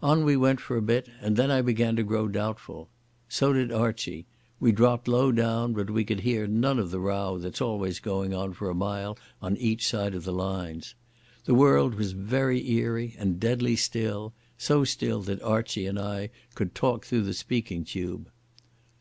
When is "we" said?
0.24-0.36, 4.60-4.70, 5.90-6.04